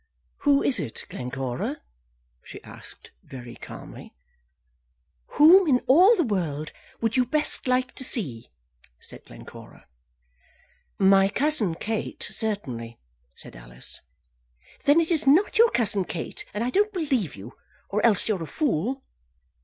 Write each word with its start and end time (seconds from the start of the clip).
"Who 0.45 0.63
is 0.63 0.79
it, 0.79 1.05
Glencora?" 1.09 1.83
she 2.43 2.59
asked, 2.63 3.11
very 3.21 3.53
calmly. 3.55 4.15
"Whom 5.37 5.67
in 5.67 5.81
all 5.85 6.15
the 6.15 6.23
world 6.23 6.71
would 7.01 7.17
you 7.17 7.23
best 7.23 7.67
like 7.67 7.93
to 7.97 8.03
see?" 8.03 8.49
said 8.99 9.23
Glencora. 9.25 9.85
"My 10.97 11.29
cousin 11.29 11.75
Kate, 11.75 12.23
certainly," 12.23 12.97
said 13.35 13.55
Alice. 13.55 14.01
"Then 14.85 14.99
it 14.99 15.11
is 15.11 15.27
not 15.27 15.59
your 15.59 15.69
cousin 15.69 16.03
Kate. 16.03 16.45
And 16.51 16.63
I 16.63 16.71
don't 16.71 16.91
believe 16.91 17.35
you; 17.35 17.53
or 17.91 18.03
else 18.03 18.27
you're 18.27 18.41
a 18.41 18.47
fool." 18.47 19.03